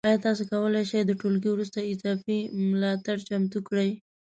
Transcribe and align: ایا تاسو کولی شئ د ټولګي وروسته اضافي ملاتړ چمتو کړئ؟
ایا 0.07 0.23
تاسو 0.25 0.43
کولی 0.51 0.83
شئ 0.91 1.01
د 1.05 1.11
ټولګي 1.19 1.49
وروسته 1.51 1.79
اضافي 1.93 2.37
ملاتړ 2.71 3.17
چمتو 3.27 3.59
کړئ؟ 3.67 3.89